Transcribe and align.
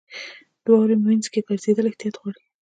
•د 0.63 0.65
واورې 0.71 0.95
مینځ 1.05 1.25
کې 1.33 1.45
ګرځېدل 1.47 1.85
احتیاط 1.87 2.15
غواړي. 2.21 2.41